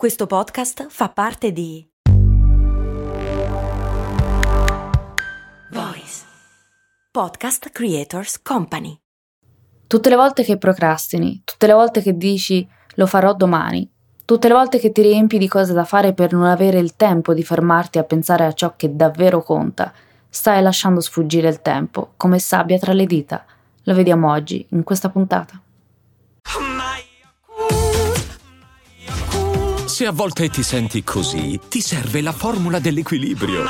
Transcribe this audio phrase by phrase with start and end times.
[0.00, 1.86] Questo podcast fa parte di
[5.72, 6.24] Voice
[7.10, 8.98] Podcast Creators Company.
[9.86, 13.92] Tutte le volte che procrastini, tutte le volte che dici lo farò domani,
[14.24, 17.34] tutte le volte che ti riempi di cose da fare per non avere il tempo
[17.34, 19.92] di fermarti a pensare a ciò che davvero conta,
[20.30, 23.44] stai lasciando sfuggire il tempo come sabbia tra le dita.
[23.82, 25.60] Lo vediamo oggi in questa puntata.
[30.00, 33.64] Se a volte ti senti così, ti serve la formula dell'equilibrio.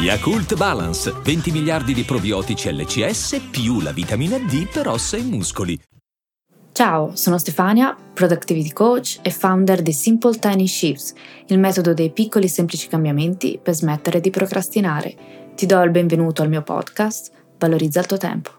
[0.00, 5.76] Yakult Balance, 20 miliardi di probiotici LCS più la vitamina D per ossa e muscoli.
[6.70, 11.14] Ciao, sono Stefania, Productivity Coach e founder di Simple Tiny Shifts,
[11.48, 15.16] il metodo dei piccoli semplici cambiamenti per smettere di procrastinare.
[15.56, 18.57] Ti do il benvenuto al mio podcast, Valorizza il tuo tempo.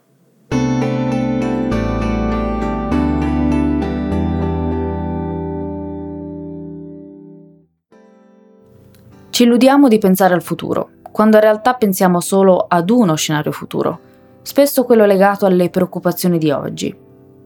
[9.39, 13.99] Ci illudiamo di pensare al futuro, quando in realtà pensiamo solo ad uno scenario futuro,
[14.41, 16.93] spesso quello legato alle preoccupazioni di oggi.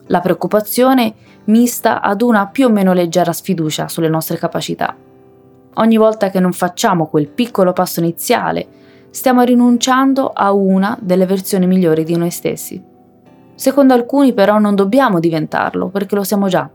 [0.07, 1.13] La preoccupazione
[1.43, 4.97] mista ad una più o meno leggera sfiducia sulle nostre capacità.
[5.75, 8.65] Ogni volta che non facciamo quel piccolo passo iniziale,
[9.11, 12.83] stiamo rinunciando a una delle versioni migliori di noi stessi.
[13.53, 16.67] Secondo alcuni però non dobbiamo diventarlo perché lo siamo già,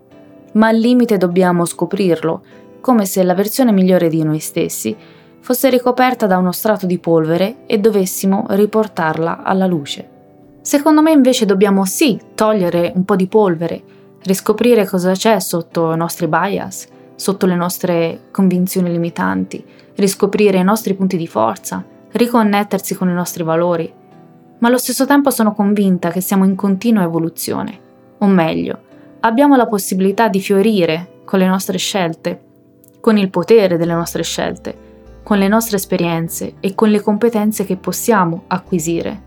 [0.53, 2.43] ma al limite dobbiamo scoprirlo
[2.81, 4.97] come se la versione migliore di noi stessi
[5.41, 10.17] fosse ricoperta da uno strato di polvere e dovessimo riportarla alla luce.
[10.61, 13.83] Secondo me invece dobbiamo sì togliere un po' di polvere,
[14.25, 20.95] riscoprire cosa c'è sotto i nostri bias, sotto le nostre convinzioni limitanti, riscoprire i nostri
[20.95, 23.91] punti di forza, riconnettersi con i nostri valori.
[24.59, 27.81] Ma allo stesso tempo sono convinta che siamo in continua evoluzione,
[28.19, 28.79] o meglio,
[29.21, 32.48] abbiamo la possibilità di fiorire con le nostre scelte
[33.01, 34.87] con il potere delle nostre scelte,
[35.23, 39.23] con le nostre esperienze e con le competenze che possiamo acquisire.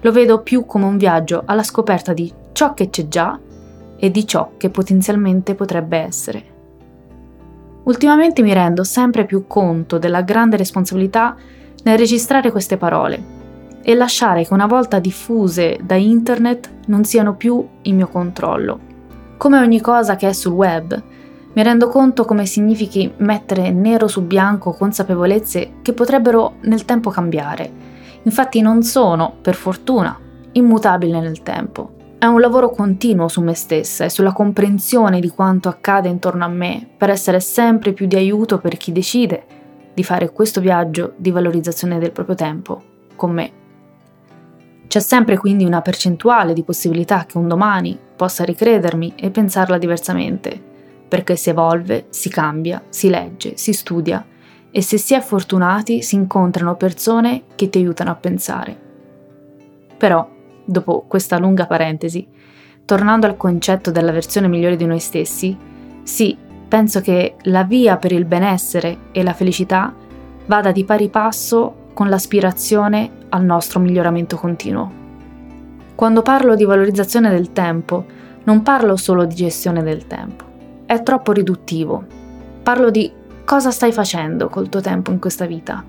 [0.00, 3.38] Lo vedo più come un viaggio alla scoperta di ciò che c'è già
[3.96, 6.44] e di ciò che potenzialmente potrebbe essere.
[7.84, 11.36] Ultimamente mi rendo sempre più conto della grande responsabilità
[11.84, 13.40] nel registrare queste parole
[13.82, 18.78] e lasciare che una volta diffuse da internet non siano più in mio controllo.
[19.36, 21.02] Come ogni cosa che è sul web,
[21.54, 27.70] mi rendo conto come significhi mettere nero su bianco consapevolezze che potrebbero nel tempo cambiare.
[28.22, 30.18] Infatti non sono, per fortuna,
[30.52, 32.00] immutabile nel tempo.
[32.18, 36.48] È un lavoro continuo su me stessa e sulla comprensione di quanto accade intorno a
[36.48, 39.44] me per essere sempre più di aiuto per chi decide
[39.92, 42.82] di fare questo viaggio di valorizzazione del proprio tempo
[43.14, 43.52] con me.
[44.86, 50.70] C'è sempre quindi una percentuale di possibilità che un domani possa ricredermi e pensarla diversamente
[51.12, 54.24] perché si evolve, si cambia, si legge, si studia
[54.70, 58.74] e se si è fortunati si incontrano persone che ti aiutano a pensare.
[59.98, 60.26] Però,
[60.64, 62.26] dopo questa lunga parentesi,
[62.86, 65.54] tornando al concetto della versione migliore di noi stessi,
[66.02, 66.34] sì,
[66.66, 69.94] penso che la via per il benessere e la felicità
[70.46, 74.90] vada di pari passo con l'aspirazione al nostro miglioramento continuo.
[75.94, 78.06] Quando parlo di valorizzazione del tempo,
[78.44, 80.51] non parlo solo di gestione del tempo
[80.92, 82.04] è troppo riduttivo.
[82.62, 83.10] Parlo di
[83.46, 85.82] cosa stai facendo col tuo tempo in questa vita.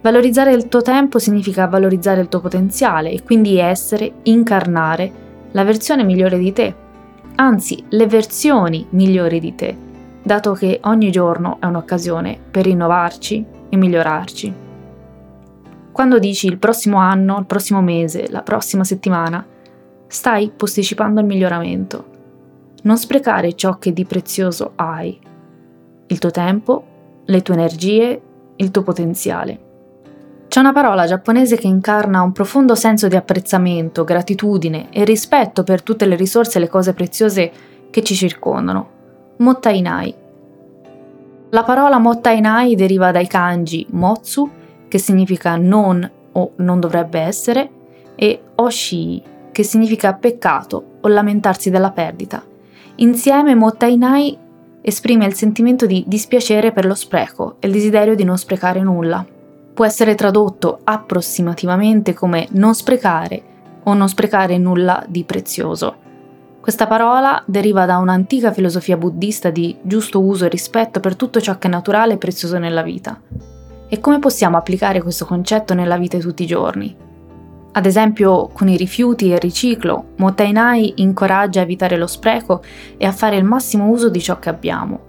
[0.00, 5.10] Valorizzare il tuo tempo significa valorizzare il tuo potenziale e quindi essere, incarnare
[5.50, 6.72] la versione migliore di te,
[7.34, 9.76] anzi le versioni migliori di te,
[10.22, 14.54] dato che ogni giorno è un'occasione per rinnovarci e migliorarci.
[15.90, 19.44] Quando dici il prossimo anno, il prossimo mese, la prossima settimana,
[20.06, 22.14] stai posticipando il miglioramento
[22.86, 25.18] non sprecare ciò che di prezioso hai,
[26.06, 26.84] il tuo tempo,
[27.24, 28.22] le tue energie,
[28.54, 29.60] il tuo potenziale.
[30.46, 35.82] C'è una parola giapponese che incarna un profondo senso di apprezzamento, gratitudine e rispetto per
[35.82, 37.52] tutte le risorse e le cose preziose
[37.90, 38.88] che ci circondano.
[39.38, 40.14] Mottainai.
[41.50, 44.48] La parola mottainai deriva dai kanji motsu,
[44.86, 47.70] che significa non o non dovrebbe essere,
[48.14, 52.54] e oshii, che significa peccato o lamentarsi della perdita.
[52.98, 54.38] Insieme Mottainai
[54.80, 59.22] esprime il sentimento di dispiacere per lo spreco e il desiderio di non sprecare nulla.
[59.74, 63.42] Può essere tradotto approssimativamente come non sprecare
[63.82, 65.96] o non sprecare nulla di prezioso.
[66.58, 71.58] Questa parola deriva da un'antica filosofia buddista di giusto uso e rispetto per tutto ciò
[71.58, 73.20] che è naturale e prezioso nella vita.
[73.88, 77.05] E come possiamo applicare questo concetto nella vita di tutti i giorni?
[77.76, 82.62] Ad esempio, con i rifiuti e il riciclo, Mottainai incoraggia a evitare lo spreco
[82.96, 85.00] e a fare il massimo uso di ciò che abbiamo.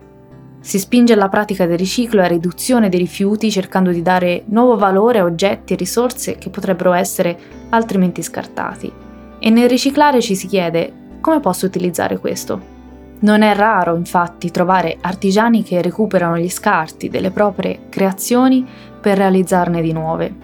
[0.60, 4.76] Si spinge alla pratica del riciclo e a riduzione dei rifiuti cercando di dare nuovo
[4.76, 8.92] valore a oggetti e risorse che potrebbero essere altrimenti scartati.
[9.40, 10.92] E nel riciclare ci si chiede
[11.22, 12.76] come posso utilizzare questo?
[13.20, 18.68] Non è raro infatti trovare artigiani che recuperano gli scarti delle proprie creazioni
[19.00, 20.36] per realizzarne di nuove.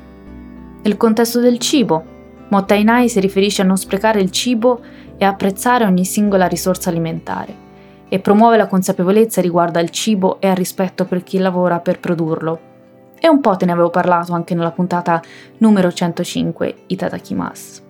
[0.83, 2.11] Nel contesto del cibo,
[2.53, 4.79] Mottainai si riferisce a non sprecare il cibo
[5.17, 7.61] e apprezzare ogni singola risorsa alimentare
[8.07, 12.59] e promuove la consapevolezza riguardo al cibo e al rispetto per chi lavora per produrlo.
[13.19, 15.19] E un po' te ne avevo parlato anche nella puntata
[15.57, 17.81] numero 105, Itadakimasu.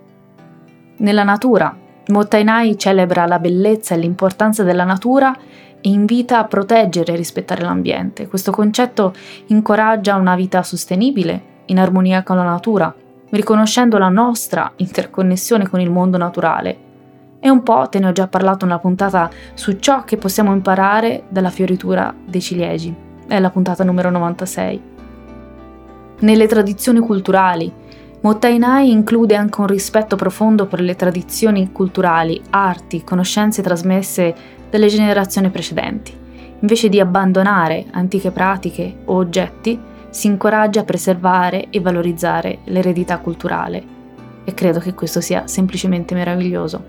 [0.96, 1.76] Nella natura,
[2.06, 5.36] Mottainai celebra la bellezza e l'importanza della natura
[5.78, 8.28] e invita a proteggere e rispettare l'ambiente.
[8.28, 9.12] Questo concetto
[9.48, 12.94] incoraggia una vita sostenibile, in armonia con la natura,
[13.36, 16.76] riconoscendo la nostra interconnessione con il mondo naturale.
[17.40, 21.24] E un po' te ne ho già parlato nella puntata su ciò che possiamo imparare
[21.28, 22.94] dalla fioritura dei ciliegi.
[23.26, 24.82] È la puntata numero 96.
[26.20, 27.72] Nelle tradizioni culturali,
[28.24, 34.34] Mottainai include anche un rispetto profondo per le tradizioni culturali, arti, conoscenze trasmesse
[34.70, 36.16] dalle generazioni precedenti.
[36.60, 39.78] Invece di abbandonare antiche pratiche o oggetti,
[40.14, 43.82] si incoraggia a preservare e valorizzare l'eredità culturale
[44.44, 46.84] e credo che questo sia semplicemente meraviglioso.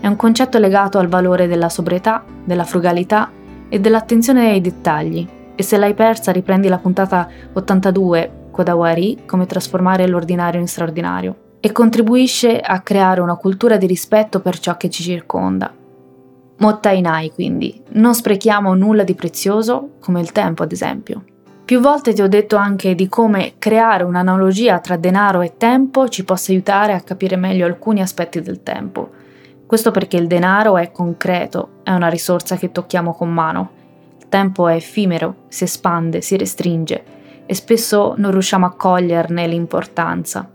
[0.00, 3.30] È un concetto legato al valore della sobrietà, della frugalità
[3.68, 10.06] e dell'attenzione ai dettagli e se l'hai persa riprendi la puntata 82 Kodawari come trasformare
[10.06, 15.02] l'ordinario in straordinario e contribuisce a creare una cultura di rispetto per ciò che ci
[15.02, 15.70] circonda.
[16.56, 21.24] Mottainai quindi, non sprechiamo nulla di prezioso come il tempo ad esempio.
[21.64, 26.22] Più volte ti ho detto anche di come creare un'analogia tra denaro e tempo ci
[26.22, 29.10] possa aiutare a capire meglio alcuni aspetti del tempo.
[29.64, 33.70] Questo perché il denaro è concreto, è una risorsa che tocchiamo con mano.
[34.18, 37.02] Il tempo è effimero, si espande, si restringe
[37.46, 40.46] e spesso non riusciamo a coglierne l'importanza.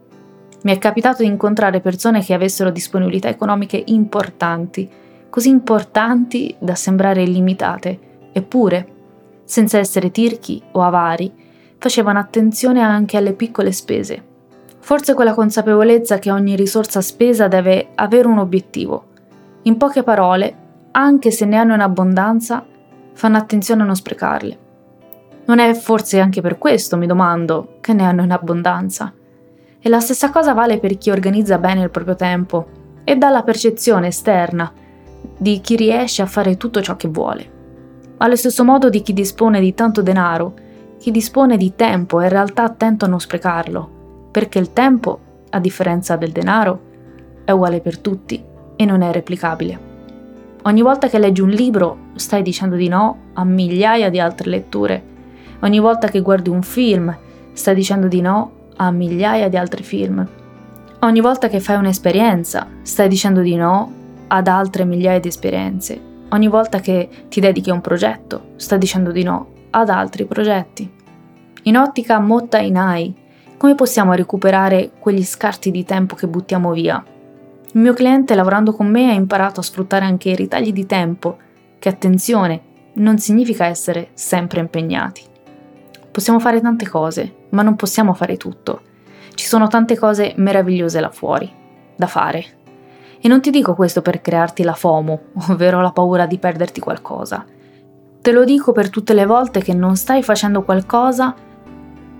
[0.61, 4.87] Mi è capitato di incontrare persone che avessero disponibilità economiche importanti,
[5.27, 7.99] così importanti da sembrare illimitate,
[8.31, 8.97] eppure
[9.49, 11.33] senza essere tirchi o avari,
[11.79, 14.23] facevano attenzione anche alle piccole spese.
[14.77, 19.05] Forse quella consapevolezza che ogni risorsa spesa deve avere un obiettivo.
[19.63, 20.55] In poche parole,
[20.91, 22.63] anche se ne hanno in abbondanza,
[23.13, 24.57] fanno attenzione a non sprecarle.
[25.45, 29.11] Non è forse anche per questo, mi domando, che ne hanno in abbondanza.
[29.79, 32.67] E la stessa cosa vale per chi organizza bene il proprio tempo
[33.03, 34.71] e dà la percezione esterna
[35.35, 37.57] di chi riesce a fare tutto ciò che vuole.
[38.21, 40.53] Allo stesso modo di chi dispone di tanto denaro,
[40.99, 45.19] chi dispone di tempo è in realtà attento a non sprecarlo, perché il tempo,
[45.51, 46.81] a differenza del denaro,
[47.45, 48.43] è uguale per tutti
[48.75, 49.79] e non è replicabile.
[50.63, 55.01] Ogni volta che leggi un libro stai dicendo di no a migliaia di altre letture.
[55.61, 57.17] Ogni volta che guardi un film
[57.53, 60.27] stai dicendo di no a migliaia di altri film.
[60.99, 63.93] Ogni volta che fai un'esperienza stai dicendo di no
[64.27, 69.11] ad altre migliaia di esperienze Ogni volta che ti dedichi a un progetto, sta dicendo
[69.11, 70.89] di no ad altri progetti.
[71.63, 73.15] In ottica Motta Inai,
[73.57, 77.03] come possiamo recuperare quegli scarti di tempo che buttiamo via?
[77.71, 81.37] Il mio cliente lavorando con me ha imparato a sfruttare anche i ritagli di tempo,
[81.77, 82.61] che attenzione,
[82.93, 85.23] non significa essere sempre impegnati.
[86.11, 88.81] Possiamo fare tante cose, ma non possiamo fare tutto.
[89.33, 91.51] Ci sono tante cose meravigliose là fuori,
[91.95, 92.58] da fare.
[93.21, 97.45] E non ti dico questo per crearti la FOMO, ovvero la paura di perderti qualcosa.
[98.21, 101.33] Te lo dico per tutte le volte che non stai facendo qualcosa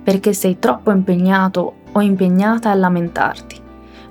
[0.02, 3.62] perché sei troppo impegnato o impegnata a lamentarti,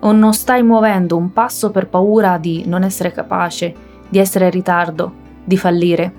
[0.00, 3.75] o non stai muovendo un passo per paura di non essere capace,
[4.09, 5.12] di essere in ritardo,
[5.45, 6.12] di fallire,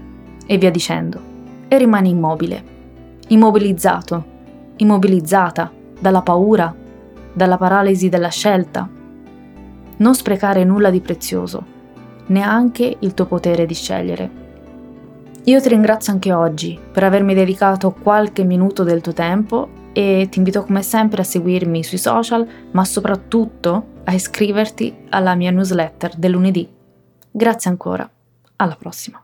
[0.45, 1.21] e via dicendo.
[1.67, 2.63] E rimani immobile,
[3.27, 4.25] immobilizzato,
[4.77, 6.75] immobilizzata dalla paura,
[7.31, 8.89] dalla paralisi della scelta,
[9.99, 11.63] non sprecare nulla di prezioso,
[12.27, 14.47] neanche il tuo potere di scegliere.
[15.45, 20.37] Io ti ringrazio anche oggi per avermi dedicato qualche minuto del tuo tempo e ti
[20.37, 26.31] invito come sempre a seguirmi sui social, ma soprattutto a iscriverti alla mia newsletter del
[26.31, 26.67] lunedì.
[27.31, 28.09] Grazie ancora,
[28.57, 29.23] alla prossima.